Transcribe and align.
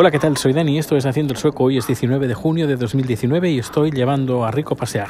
Hola, 0.00 0.12
¿qué 0.12 0.20
tal? 0.20 0.36
Soy 0.36 0.52
Dani, 0.52 0.78
esto 0.78 0.96
es 0.96 1.06
Haciendo 1.06 1.32
el 1.32 1.40
Sueco. 1.40 1.64
Hoy 1.64 1.76
es 1.76 1.88
19 1.88 2.28
de 2.28 2.34
junio 2.34 2.68
de 2.68 2.76
2019 2.76 3.50
y 3.50 3.58
estoy 3.58 3.90
llevando 3.90 4.44
a 4.44 4.52
Rico 4.52 4.74
a 4.74 4.76
pasear. 4.76 5.08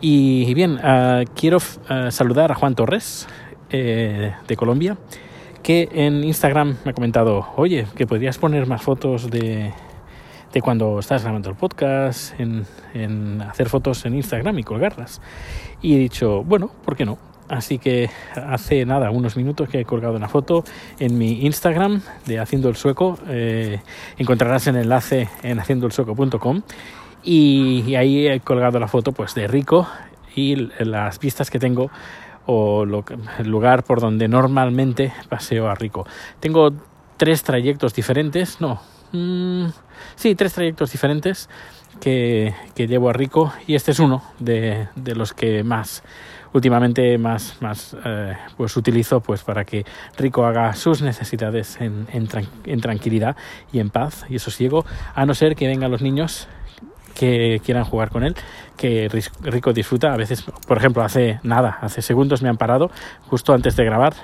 Y 0.00 0.54
bien, 0.54 0.76
uh, 0.76 1.22
quiero 1.34 1.58
uh, 1.58 2.10
saludar 2.10 2.50
a 2.50 2.54
Juan 2.54 2.74
Torres 2.74 3.28
eh, 3.68 4.32
de 4.48 4.56
Colombia, 4.56 4.96
que 5.62 5.86
en 5.92 6.24
Instagram 6.24 6.78
me 6.82 6.92
ha 6.92 6.94
comentado, 6.94 7.48
oye, 7.56 7.84
que 7.94 8.06
podrías 8.06 8.38
poner 8.38 8.66
más 8.66 8.80
fotos 8.80 9.30
de, 9.30 9.70
de 10.50 10.62
cuando 10.62 10.98
estás 10.98 11.22
grabando 11.22 11.50
el 11.50 11.56
podcast, 11.56 12.40
en 12.40 13.42
hacer 13.42 13.68
fotos 13.68 14.06
en 14.06 14.14
Instagram 14.14 14.58
y 14.60 14.62
colgarlas. 14.62 15.20
Y 15.82 15.96
he 15.96 15.98
dicho, 15.98 16.42
bueno, 16.42 16.70
¿por 16.86 16.96
qué 16.96 17.04
no? 17.04 17.29
Así 17.50 17.78
que 17.78 18.08
hace 18.36 18.86
nada, 18.86 19.10
unos 19.10 19.36
minutos 19.36 19.68
que 19.68 19.80
he 19.80 19.84
colgado 19.84 20.14
una 20.14 20.28
foto 20.28 20.62
en 21.00 21.18
mi 21.18 21.44
Instagram 21.44 22.00
de 22.24 22.38
Haciendo 22.38 22.68
el 22.68 22.76
Sueco. 22.76 23.18
Eh, 23.28 23.80
encontrarás 24.18 24.68
el 24.68 24.76
enlace 24.76 25.28
en 25.42 25.58
haciendoelsueco.com 25.58 26.62
y, 27.24 27.82
y, 27.88 27.96
ahí 27.96 28.28
he 28.28 28.38
colgado 28.38 28.78
la 28.78 28.86
foto 28.86 29.10
pues 29.10 29.34
de 29.34 29.48
Rico 29.48 29.88
y 30.36 30.54
las 30.78 31.18
vistas 31.18 31.50
que 31.50 31.58
tengo 31.58 31.90
o 32.46 32.84
lo, 32.84 33.04
el 33.40 33.48
lugar 33.48 33.82
por 33.82 34.00
donde 34.00 34.28
normalmente 34.28 35.12
paseo 35.28 35.68
a 35.68 35.74
Rico. 35.74 36.06
Tengo 36.38 36.72
tres 37.16 37.42
trayectos 37.42 37.94
diferentes, 37.94 38.60
no, 38.60 38.80
mmm, 39.10 39.66
sí, 40.14 40.36
tres 40.36 40.54
trayectos 40.54 40.92
diferentes 40.92 41.50
que, 42.00 42.54
que, 42.76 42.86
llevo 42.86 43.10
a 43.10 43.12
Rico 43.12 43.52
y 43.66 43.74
este 43.74 43.90
es 43.90 43.98
uno 43.98 44.22
de, 44.38 44.86
de 44.94 45.14
los 45.16 45.32
que 45.34 45.64
más 45.64 46.04
últimamente 46.52 47.16
más, 47.18 47.56
más 47.60 47.96
eh, 48.04 48.36
pues 48.56 48.76
utilizo 48.76 49.20
pues 49.20 49.42
para 49.42 49.64
que 49.64 49.84
Rico 50.16 50.44
haga 50.44 50.72
sus 50.74 51.02
necesidades 51.02 51.80
en, 51.80 52.06
en, 52.12 52.28
en, 52.64 52.80
tranquilidad 52.80 53.36
y 53.72 53.80
en 53.80 53.90
paz. 53.90 54.24
Y 54.28 54.38
sosiego, 54.38 54.84
a 55.14 55.26
no 55.26 55.34
ser 55.34 55.56
que 55.56 55.66
vengan 55.66 55.90
los 55.90 56.02
niños 56.02 56.48
que 57.20 57.60
quieran 57.62 57.84
jugar 57.84 58.08
con 58.08 58.24
él, 58.24 58.34
que 58.78 59.10
Rico 59.42 59.74
disfruta. 59.74 60.14
A 60.14 60.16
veces, 60.16 60.42
por 60.66 60.78
ejemplo, 60.78 61.02
hace 61.02 61.38
nada, 61.42 61.76
hace 61.82 62.00
segundos 62.00 62.40
me 62.40 62.48
han 62.48 62.56
parado 62.56 62.90
justo 63.28 63.52
antes 63.52 63.76
de 63.76 63.84
grabar 63.84 64.14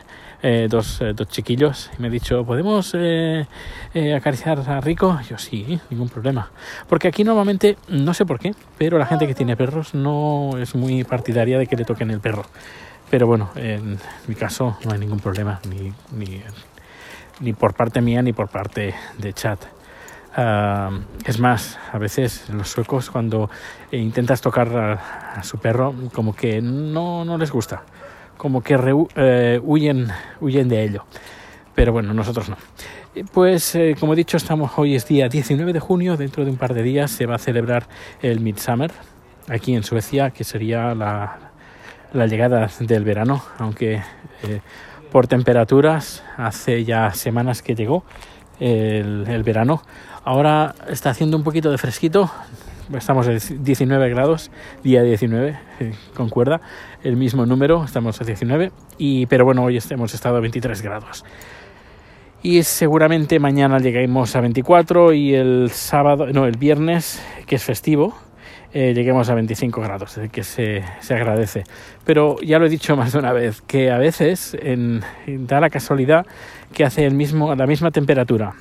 eh, 0.43 0.67
dos, 0.71 1.03
eh, 1.03 1.13
dos, 1.15 1.29
chiquillos 1.29 1.91
y 1.99 2.01
me 2.01 2.09
ha 2.09 2.11
dicho, 2.11 2.43
¿podemos 2.47 2.95
eh, 2.95 3.47
eh, 3.93 4.15
acariciar 4.15 4.59
a 4.67 4.81
Rico? 4.81 5.19
Yo 5.29 5.37
sí, 5.37 5.79
ningún 5.91 6.09
problema. 6.09 6.51
Porque 6.89 7.09
aquí 7.09 7.23
normalmente, 7.23 7.77
no 7.89 8.15
sé 8.15 8.25
por 8.25 8.39
qué, 8.39 8.55
pero 8.79 8.97
la 8.97 9.05
gente 9.05 9.27
que 9.27 9.35
tiene 9.35 9.59
perros 9.59 9.93
no 9.93 10.53
es 10.59 10.75
muy 10.75 11.05
partidaria 11.05 11.59
de 11.59 11.67
que 11.67 11.77
le 11.77 11.85
toquen 11.85 12.11
el 12.11 12.21
perro. 12.21 12.47
Pero 13.11 13.27
bueno, 13.27 13.51
en 13.57 13.99
mi 14.27 14.35
caso 14.35 14.79
no 14.87 14.93
hay 14.93 14.99
ningún 14.99 15.21
problema, 15.21 15.61
ni, 15.69 15.93
ni, 16.13 16.41
ni 17.41 17.53
por 17.53 17.75
parte 17.75 18.01
mía 18.01 18.23
ni 18.23 18.33
por 18.33 18.49
parte 18.49 18.95
de 19.19 19.33
chat. 19.35 19.76
Uh, 20.37 21.01
es 21.25 21.41
más, 21.41 21.79
a 21.93 21.99
veces 21.99 22.51
los 22.51 22.69
suecos 22.69 23.11
cuando 23.11 23.49
intentas 23.91 24.43
tocar 24.43 24.69
a, 24.77 25.43
su 25.43 25.57
perro 25.59 25.95
como 26.13 26.37
que 26.37 26.61
no, 26.61 27.25
no 27.25 27.39
les 27.39 27.51
gusta 27.51 27.83
como 28.37 28.63
que 28.63 28.77
eh, 29.17 29.61
huyen, 29.63 30.09
huyen 30.41 30.69
de 30.69 30.85
ello. 30.85 31.05
Pero 31.75 31.93
bueno, 31.93 32.15
nosotros 32.15 32.49
no. 32.49 32.57
Pues 33.33 33.75
eh, 33.75 33.97
como 33.99 34.13
he 34.13 34.17
dicho, 34.17 34.37
estamos 34.37 34.73
hoy 34.77 34.95
es 34.95 35.07
día 35.07 35.29
19 35.29 35.73
de 35.73 35.81
junio, 35.81 36.17
dentro 36.17 36.45
de 36.45 36.51
un 36.51 36.57
par 36.57 36.75
de 36.75 36.83
días 36.83 37.11
se 37.11 37.27
va 37.27 37.37
a 37.37 37.39
celebrar 37.39 37.87
el 38.23 38.41
Midsummer 38.41 38.93
aquí 39.49 39.75
en 39.75 39.83
Suecia, 39.83 40.31
que 40.31 40.45
sería 40.45 40.95
la, 40.95 41.51
la 42.13 42.27
llegada 42.27 42.71
del 42.81 43.05
verano, 43.05 43.43
aunque 43.59 44.03
eh, 44.43 44.61
por 45.11 45.27
temperaturas 45.27 46.23
hace 46.37 46.85
ya 46.85 47.13
semanas 47.13 47.63
que 47.63 47.75
llegó 47.75 48.05
el, 48.61 49.43
verano. 49.45 49.83
Ahora 50.25 50.75
está 50.89 51.11
haciendo 51.11 51.37
un 51.37 51.45
poquito 51.45 51.71
de 51.71 51.79
fresquito, 51.79 52.31
estamos 52.97 53.29
a 53.29 53.33
19 53.33 54.09
grados, 54.11 54.51
día 54.83 55.03
19, 55.03 55.59
eh, 55.81 55.93
concuerda, 56.15 56.61
el 57.03 57.17
mismo 57.17 57.47
número, 57.47 57.85
estamos 57.85 58.21
a 58.21 58.25
19, 58.25 58.73
y, 58.99 59.27
pero 59.27 59.45
bueno, 59.45 59.65
hoy 59.65 59.79
hemos 59.91 60.15
estado 60.15 60.37
a 60.37 60.41
23 60.41 60.83
grados. 60.83 61.25
Y 62.43 62.63
seguramente 62.63 63.41
mañana 63.41 63.79
lleguemos 63.79 64.37
a 64.37 64.41
24 64.41 65.13
y 65.13 65.35
el 65.35 65.71
sábado, 65.71 66.27
no, 66.33 66.47
el 66.47 66.57
viernes, 66.57 67.23
que 67.47 67.57
es 67.57 67.65
festivo, 67.65 68.15
eh, 68.79 68.93
lleguemos 68.93 69.31
a 69.31 69.35
25 69.35 69.81
grados, 69.81 70.21
que 70.31 70.45
se, 70.45 70.85
se, 71.01 71.15
agradece. 71.15 71.65
Pero 72.05 72.37
ya 72.43 72.59
lo 72.59 72.67
he 72.67 72.69
dicho 72.69 72.95
más 72.95 73.15
de 73.15 73.19
una 73.19 73.33
vez, 73.33 73.63
que 73.63 73.91
a 73.91 73.97
veces 73.97 74.55
en, 74.61 75.01
da 75.27 75.61
la 75.61 75.71
casualidad 75.71 76.27
que 76.75 76.85
hace 76.85 77.07
el 77.07 77.15
mismo, 77.15 77.55
la 77.55 77.67
misma 77.67 77.91
temperatura 77.91 78.53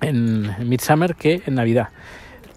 en 0.00 0.68
Midsummer 0.68 1.14
que 1.14 1.42
en 1.46 1.54
Navidad 1.54 1.90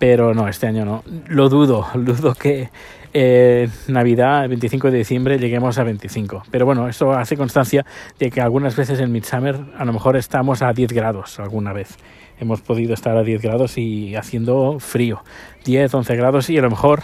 pero 0.02 0.34
no, 0.34 0.47
este 0.47 0.66
año 0.66 0.84
no. 0.84 1.03
Lo 1.28 1.47
dudo, 1.47 1.86
dudo 1.94 2.34
que 2.34 2.72
eh, 3.13 3.67
Navidad, 3.88 4.44
el 4.44 4.49
25 4.49 4.91
de 4.91 4.99
diciembre, 4.99 5.38
lleguemos 5.38 5.77
a 5.77 5.83
25. 5.83 6.44
Pero 6.49 6.66
bueno, 6.66 6.88
esto 6.88 7.11
hace 7.11 7.35
constancia 7.35 7.85
de 8.19 8.29
que 8.31 8.41
algunas 8.41 8.75
veces 8.75 8.99
en 8.99 9.11
Midsummer 9.11 9.59
a 9.77 9.85
lo 9.85 9.94
mejor 9.94 10.16
estamos 10.16 10.61
a 10.61 10.72
10 10.72 10.94
grados 10.94 11.39
alguna 11.39 11.73
vez. 11.73 11.97
Hemos 12.39 12.61
podido 12.61 12.94
estar 12.94 13.17
a 13.17 13.23
10 13.23 13.41
grados 13.41 13.77
y 13.77 14.16
haciendo 14.16 14.79
frío. 14.79 15.23
10, 15.66 15.94
11 15.94 16.16
grados 16.16 16.50
y 16.50 16.57
a 16.57 16.61
lo 16.61 16.69
mejor 16.69 17.03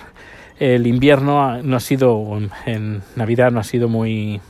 el 0.60 0.88
invierno 0.88 1.62
no 1.62 1.76
ha 1.76 1.80
sido, 1.80 2.40
en 2.66 3.02
Navidad 3.16 3.52
no 3.52 3.60
ha 3.60 3.64
sido 3.64 3.88
muy... 3.88 4.42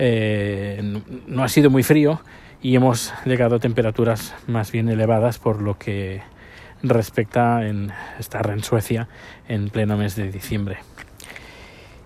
Eh, 0.00 1.00
no 1.26 1.42
ha 1.42 1.48
sido 1.48 1.70
muy 1.70 1.82
frío 1.82 2.20
y 2.62 2.76
hemos 2.76 3.12
llegado 3.24 3.56
a 3.56 3.58
temperaturas 3.58 4.34
más 4.46 4.70
bien 4.70 4.88
elevadas 4.88 5.38
por 5.38 5.60
lo 5.60 5.76
que 5.76 6.22
respecta 6.82 7.66
en 7.66 7.92
estar 8.18 8.50
en 8.50 8.62
Suecia 8.62 9.08
en 9.48 9.70
pleno 9.70 9.96
mes 9.96 10.16
de 10.16 10.30
diciembre. 10.30 10.78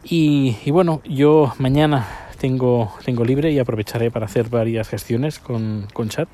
Y, 0.05 0.71
bueno, 0.71 1.00
yo 1.05 1.53
mañana 1.59 2.06
tengo, 2.38 2.93
tengo 3.05 3.25
libre 3.25 3.53
y 3.53 3.59
aprovecharé 3.59 4.10
para 4.10 4.27
hacer 4.27 4.49
varias 4.49 4.88
gestiones 4.88 5.38
con, 5.38 5.87
con 5.93 6.09
chat. 6.09 6.28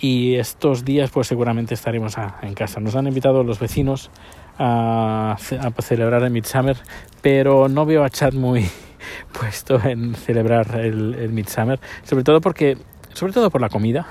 Y 0.00 0.36
estos 0.36 0.84
días 0.84 1.10
pues 1.10 1.26
seguramente 1.26 1.74
estaremos 1.74 2.14
en 2.42 2.54
casa. 2.54 2.78
Nos 2.78 2.94
han 2.94 3.08
invitado 3.08 3.42
los 3.42 3.58
vecinos 3.58 4.10
a, 4.58 5.32
a 5.32 5.82
celebrar 5.82 6.22
el 6.22 6.30
Midsummer, 6.30 6.76
pero 7.20 7.68
no 7.68 7.84
veo 7.84 8.04
a 8.04 8.10
chat 8.10 8.32
muy 8.32 8.68
puesto 9.32 9.80
en 9.84 10.14
celebrar 10.14 10.76
el, 10.76 11.14
el 11.14 11.32
Midsummer, 11.32 11.80
sobre 12.04 12.22
todo 12.22 12.40
porque, 12.40 12.76
sobre 13.12 13.32
todo 13.32 13.50
por 13.50 13.60
la 13.60 13.68
comida. 13.68 14.06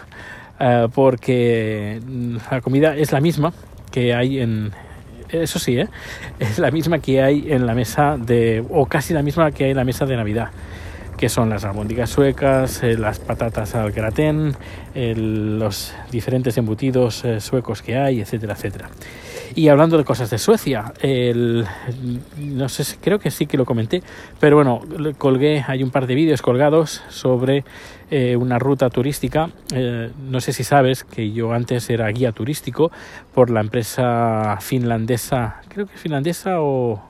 Uh, 0.59 0.89
porque 0.89 2.01
la 2.49 2.61
comida 2.61 2.95
es 2.95 3.11
la 3.11 3.21
misma 3.21 3.53
que 3.91 4.15
hay 4.15 4.39
en 4.39 4.71
eso 5.29 5.59
sí, 5.59 5.77
¿eh? 5.77 5.87
es 6.39 6.57
la 6.57 6.71
misma 6.71 6.99
que 6.99 7.21
hay 7.21 7.51
en 7.51 7.67
la 7.67 7.75
mesa 7.75 8.17
de 8.17 8.65
o 8.69 8.85
casi 8.85 9.13
la 9.13 9.21
misma 9.21 9.51
que 9.51 9.65
hay 9.65 9.71
en 9.71 9.77
la 9.77 9.83
mesa 9.83 10.05
de 10.05 10.15
Navidad 10.15 10.49
que 11.17 11.29
son 11.29 11.49
las 11.49 11.65
albóndigas 11.65 12.11
suecas, 12.11 12.83
eh, 12.83 12.95
las 12.95 13.19
patatas 13.19 13.73
al 13.73 13.91
gratén, 13.91 14.55
el, 14.93 15.57
los 15.57 15.93
diferentes 16.11 16.57
embutidos 16.57 17.25
eh, 17.25 17.41
suecos 17.41 17.81
que 17.81 17.97
hay, 17.97 18.21
etcétera, 18.21 18.53
etcétera. 18.53 18.89
Y 19.57 19.69
hablando 19.69 19.97
de 19.97 20.03
cosas 20.03 20.29
de 20.29 20.37
Suecia, 20.37 20.93
el, 21.01 21.65
no 22.37 22.69
sé, 22.69 22.95
creo 23.01 23.17
que 23.17 23.31
sí 23.31 23.47
que 23.47 23.57
lo 23.57 23.65
comenté, 23.65 24.03
pero 24.39 24.57
bueno, 24.57 24.81
colgué, 25.17 25.65
hay 25.67 25.81
un 25.81 25.89
par 25.89 26.05
de 26.05 26.13
vídeos 26.13 26.43
colgados 26.43 27.01
sobre 27.09 27.65
eh, 28.11 28.35
una 28.35 28.59
ruta 28.59 28.91
turística. 28.91 29.49
Eh, 29.73 30.11
no 30.29 30.41
sé 30.41 30.53
si 30.53 30.63
sabes 30.63 31.03
que 31.03 31.31
yo 31.31 31.53
antes 31.53 31.89
era 31.89 32.07
guía 32.09 32.33
turístico 32.33 32.91
por 33.33 33.49
la 33.49 33.61
empresa 33.61 34.59
finlandesa, 34.61 35.61
creo 35.69 35.87
que 35.87 35.95
es 35.95 36.01
finlandesa 36.01 36.61
o 36.61 37.01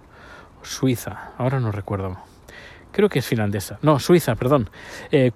suiza, 0.62 1.34
ahora 1.38 1.60
no 1.60 1.74
recuerdo 1.74 2.18
creo 2.92 3.10
que 3.10 3.20
es 3.20 3.26
finlandesa, 3.26 3.80
no, 3.82 4.00
suiza, 4.00 4.36
perdón, 4.36 4.70
eh, 5.12 5.32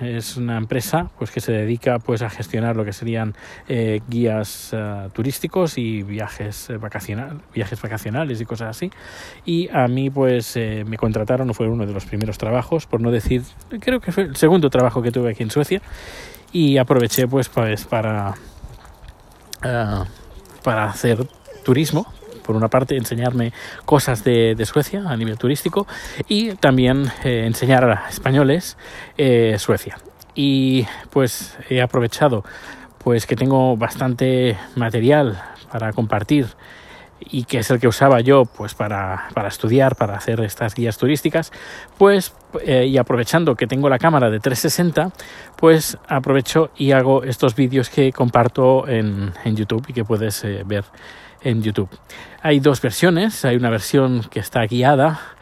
es 0.00 0.36
una 0.36 0.56
empresa 0.56 1.10
pues 1.18 1.30
que 1.30 1.40
se 1.40 1.52
dedica 1.52 1.98
pues 1.98 2.22
a 2.22 2.30
gestionar 2.30 2.76
lo 2.76 2.84
que 2.84 2.92
serían 2.92 3.34
eh, 3.68 4.00
guías 4.08 4.72
uh, 4.72 5.08
turísticos 5.10 5.78
y 5.78 6.02
viajes 6.02 6.70
eh, 6.70 6.76
vacacional, 6.76 7.40
viajes 7.54 7.80
vacacionales 7.80 8.40
y 8.40 8.44
cosas 8.44 8.76
así. 8.76 8.90
Y 9.44 9.68
a 9.70 9.88
mí 9.88 10.10
pues 10.10 10.56
eh, 10.56 10.84
me 10.86 10.96
contrataron, 10.96 11.52
fue 11.54 11.68
uno 11.68 11.86
de 11.86 11.92
los 11.92 12.04
primeros 12.04 12.38
trabajos, 12.38 12.86
por 12.86 13.00
no 13.00 13.10
decir, 13.10 13.42
creo 13.80 14.00
que 14.00 14.12
fue 14.12 14.24
el 14.24 14.36
segundo 14.36 14.70
trabajo 14.70 15.02
que 15.02 15.10
tuve 15.10 15.30
aquí 15.30 15.42
en 15.42 15.50
Suecia. 15.50 15.80
Y 16.52 16.78
aproveché 16.78 17.26
pues, 17.26 17.48
pues 17.48 17.84
para 17.84 18.34
uh, 19.64 20.04
para 20.62 20.84
hacer 20.86 21.26
turismo 21.64 22.06
por 22.46 22.56
una 22.56 22.68
parte 22.68 22.96
enseñarme 22.96 23.52
cosas 23.84 24.22
de, 24.24 24.56
Suecia 24.66 25.04
a 25.06 25.16
nivel 25.16 25.38
turístico 25.38 25.86
y 26.28 26.54
también 26.54 27.10
eh, 27.24 27.44
enseñar 27.46 27.84
a 27.88 28.08
españoles 28.08 28.76
eh, 29.18 29.56
Suecia. 29.58 29.98
Y 30.34 30.86
pues 31.10 31.56
he 31.68 31.80
aprovechado 31.82 32.44
pues 32.98 33.26
que 33.26 33.36
tengo 33.36 33.76
bastante 33.76 34.56
material 34.74 35.40
para 35.70 35.92
compartir 35.92 36.46
y 37.30 37.44
que 37.44 37.58
es 37.58 37.70
el 37.70 37.80
que 37.80 37.88
usaba 37.88 38.20
yo 38.20 38.44
pues 38.44 38.74
para, 38.74 39.28
para 39.34 39.48
estudiar, 39.48 39.96
para 39.96 40.16
hacer 40.16 40.40
estas 40.40 40.74
guías 40.74 40.96
turísticas, 40.98 41.52
pues 41.98 42.34
eh, 42.64 42.86
y 42.86 42.98
aprovechando 42.98 43.54
que 43.54 43.66
tengo 43.66 43.88
la 43.88 43.98
cámara 43.98 44.30
de 44.30 44.40
360, 44.40 45.12
pues 45.56 45.98
aprovecho 46.08 46.70
y 46.76 46.92
hago 46.92 47.22
estos 47.24 47.54
vídeos 47.54 47.90
que 47.90 48.12
comparto 48.12 48.88
en, 48.88 49.32
en 49.44 49.56
YouTube 49.56 49.84
y 49.88 49.92
que 49.92 50.04
puedes 50.04 50.44
eh, 50.44 50.62
ver 50.64 50.84
en 51.42 51.62
YouTube. 51.62 51.88
Hay 52.42 52.60
dos 52.60 52.80
versiones, 52.80 53.44
hay 53.44 53.56
una 53.56 53.70
versión 53.70 54.22
que 54.30 54.40
está 54.40 54.66
guiada 54.66 55.35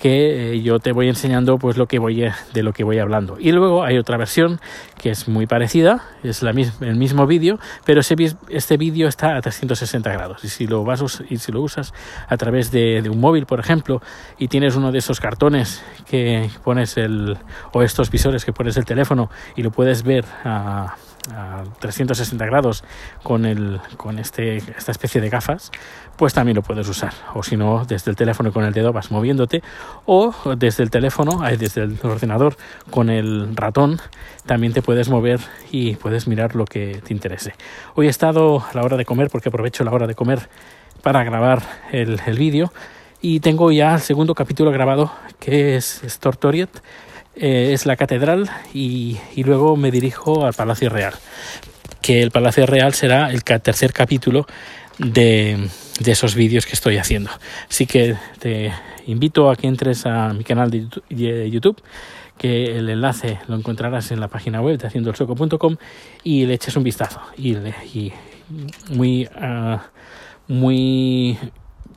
que 0.00 0.54
eh, 0.54 0.62
yo 0.62 0.78
te 0.78 0.92
voy 0.92 1.08
enseñando 1.08 1.58
pues 1.58 1.76
lo 1.76 1.86
que 1.86 1.98
voy 1.98 2.24
eh, 2.24 2.32
de 2.52 2.62
lo 2.62 2.72
que 2.72 2.84
voy 2.84 2.98
hablando. 2.98 3.36
Y 3.38 3.52
luego 3.52 3.84
hay 3.84 3.98
otra 3.98 4.16
versión 4.16 4.60
que 5.00 5.10
es 5.10 5.28
muy 5.28 5.46
parecida 5.46 6.02
es 6.22 6.42
la 6.42 6.50
el 6.50 6.96
mismo 6.96 7.26
vídeo 7.26 7.58
pero 7.84 8.00
ese, 8.00 8.16
este 8.48 8.76
vídeo 8.76 9.08
está 9.08 9.36
a 9.36 9.40
360 9.40 10.10
grados. 10.12 10.44
Y 10.44 10.48
si 10.48 10.66
lo 10.66 10.84
vas 10.84 11.22
y 11.28 11.36
si 11.38 11.52
lo 11.52 11.62
usas 11.62 11.92
a 12.28 12.36
través 12.36 12.70
de, 12.70 13.02
de, 13.02 13.10
un 13.10 13.20
móvil 13.20 13.46
por 13.46 13.60
ejemplo 13.60 14.02
y 14.38 14.48
tienes 14.48 14.76
uno 14.76 14.92
de 14.92 14.98
esos 14.98 15.20
cartones 15.20 15.82
que 16.06 16.50
pones 16.64 16.96
el 16.96 17.38
o 17.72 17.82
estos 17.82 18.10
visores 18.10 18.44
que 18.44 18.52
pones 18.52 18.76
el 18.76 18.84
teléfono 18.84 19.30
y 19.56 19.62
lo 19.62 19.70
puedes 19.70 20.02
ver 20.02 20.24
a 20.44 20.96
a 21.32 21.64
360 21.80 22.44
grados 22.46 22.84
con, 23.22 23.44
el, 23.44 23.80
con 23.96 24.18
este, 24.18 24.56
esta 24.56 24.92
especie 24.92 25.20
de 25.20 25.28
gafas, 25.28 25.70
pues 26.16 26.34
también 26.34 26.56
lo 26.56 26.62
puedes 26.62 26.88
usar. 26.88 27.12
O 27.34 27.42
si 27.42 27.56
no, 27.56 27.84
desde 27.84 28.10
el 28.10 28.16
teléfono 28.16 28.52
con 28.52 28.64
el 28.64 28.72
dedo 28.72 28.92
vas 28.92 29.10
moviéndote, 29.10 29.62
o 30.06 30.34
desde 30.56 30.82
el 30.82 30.90
teléfono, 30.90 31.42
desde 31.56 31.82
el 31.82 31.98
ordenador 32.02 32.56
con 32.90 33.10
el 33.10 33.56
ratón, 33.56 34.00
también 34.46 34.72
te 34.72 34.82
puedes 34.82 35.08
mover 35.08 35.40
y 35.70 35.96
puedes 35.96 36.26
mirar 36.26 36.54
lo 36.56 36.64
que 36.64 37.00
te 37.04 37.12
interese. 37.12 37.54
Hoy 37.94 38.06
he 38.06 38.10
estado 38.10 38.60
a 38.60 38.74
la 38.74 38.82
hora 38.82 38.96
de 38.96 39.04
comer, 39.04 39.30
porque 39.30 39.48
aprovecho 39.48 39.84
la 39.84 39.92
hora 39.92 40.06
de 40.06 40.14
comer 40.14 40.48
para 41.02 41.24
grabar 41.24 41.62
el, 41.92 42.20
el 42.26 42.38
vídeo, 42.38 42.72
y 43.22 43.40
tengo 43.40 43.70
ya 43.70 43.94
el 43.94 44.00
segundo 44.00 44.34
capítulo 44.34 44.70
grabado, 44.70 45.12
que 45.38 45.76
es 45.76 46.02
Stortoriet 46.06 46.70
eh, 47.36 47.70
es 47.72 47.86
la 47.86 47.96
catedral 47.96 48.50
y, 48.74 49.18
luego 49.36 49.76
me 49.76 49.90
dirijo 49.90 50.44
al 50.44 50.54
Palacio 50.54 50.88
Real, 50.88 51.14
que 52.02 52.22
el 52.22 52.30
Palacio 52.30 52.66
Real 52.66 52.94
será 52.94 53.30
el 53.30 53.44
tercer 53.44 53.92
capítulo 53.92 54.46
de, 54.98 55.68
de 56.00 56.12
esos 56.12 56.34
vídeos 56.34 56.66
que 56.66 56.72
estoy 56.72 56.98
haciendo. 56.98 57.30
Así 57.68 57.86
que 57.86 58.16
te 58.38 58.72
invito 59.06 59.50
a 59.50 59.56
que 59.56 59.66
entres 59.66 60.06
a 60.06 60.32
mi 60.32 60.44
canal 60.44 60.70
de 60.70 61.50
YouTube 61.50 61.82
que 62.40 62.78
el 62.78 62.88
enlace 62.88 63.38
lo 63.48 63.56
encontrarás 63.56 64.12
en 64.12 64.18
la 64.18 64.28
página 64.28 64.62
web 64.62 64.78
de 64.78 64.86
haciendoelsoco.com 64.86 65.76
y 66.24 66.46
le 66.46 66.54
eches 66.54 66.74
un 66.74 66.82
vistazo 66.82 67.20
y, 67.36 67.54
y 67.92 68.12
muy 68.88 69.26
uh, 69.26 69.76
muy 70.48 71.38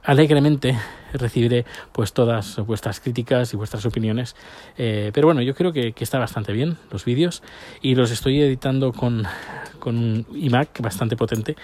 alegremente 0.04 0.78
recibiré 1.18 1.66
pues 1.92 2.14
todas 2.14 2.58
vuestras 2.66 3.00
críticas 3.00 3.54
y 3.54 3.58
vuestras 3.58 3.86
opiniones. 3.86 4.36
Eh, 4.78 5.12
pero 5.14 5.28
bueno, 5.28 5.42
yo 5.42 5.56
creo 5.56 5.72
que, 5.72 5.94
está 6.04 6.20
bastante 6.20 6.52
bien 6.52 6.78
los 6.92 7.06
vídeos 7.06 7.44
y 7.82 7.96
los 7.96 8.12
estoy 8.12 8.42
editando 8.42 8.92
con, 8.92 9.24
con 9.80 9.98
un 9.98 10.26
iMac 10.34 10.82
bastante 10.82 11.16
potente 11.16 11.56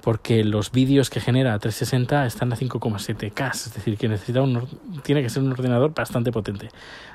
porque 0.00 0.44
los 0.44 0.70
vídeos 0.70 1.08
que 1.08 1.20
genera 1.20 1.58
360 1.58 2.26
están 2.26 2.52
a 2.52 2.56
5,7K, 2.56 3.50
es 3.52 3.74
decir, 3.74 3.96
que 3.96 4.06
necesita 4.06 4.42
un, 4.42 4.68
tiene 5.02 5.22
que 5.22 5.30
ser 5.30 5.42
un 5.42 5.50
ordenador 5.50 5.94
bastante 5.94 6.30
potente. 6.30 6.68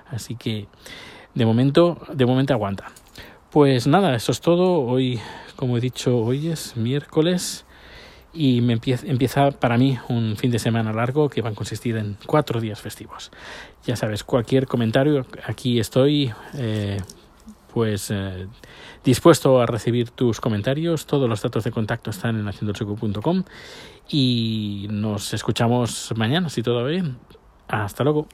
Así 0.09 0.35
que 0.35 0.67
de 1.35 1.45
momento, 1.45 1.99
de 2.11 2.25
momento 2.25 2.53
aguanta. 2.53 2.91
Pues 3.51 3.85
nada, 3.85 4.15
eso 4.15 4.31
es 4.31 4.41
todo. 4.41 4.81
Hoy, 4.81 5.19
como 5.55 5.77
he 5.77 5.81
dicho, 5.81 6.17
hoy 6.17 6.49
es 6.49 6.75
miércoles 6.77 7.65
y 8.39 8.61
me 8.61 8.71
empieza, 8.71 9.05
empieza, 9.05 9.51
para 9.51 9.77
mí 9.77 9.99
un 10.07 10.37
fin 10.37 10.49
de 10.49 10.59
semana 10.59 10.93
largo 10.93 11.27
que 11.27 11.41
va 11.41 11.49
a 11.49 11.53
consistir 11.53 11.97
en 11.97 12.15
cuatro 12.25 12.61
días 12.61 12.79
festivos. 12.79 13.31
Ya 13.85 13.97
sabes, 13.97 14.23
cualquier 14.23 14.65
comentario, 14.65 15.25
aquí 15.45 15.77
estoy 15.77 16.31
eh, 16.53 17.01
pues 17.73 18.09
eh, 18.11 18.47
dispuesto 19.03 19.59
a 19.59 19.65
recibir 19.65 20.11
tus 20.11 20.39
comentarios. 20.39 21.05
Todos 21.05 21.27
los 21.27 21.41
datos 21.41 21.65
de 21.65 21.71
contacto 21.71 22.11
están 22.11 22.39
en 22.39 22.47
haciendoelsecu.com 22.47 23.43
y 24.07 24.87
nos 24.89 25.33
escuchamos 25.33 26.13
mañana 26.15 26.47
si 26.47 26.63
todo 26.63 26.83
va 26.83 26.87
bien. 26.87 27.17
Hasta 27.67 28.05
luego. 28.05 28.25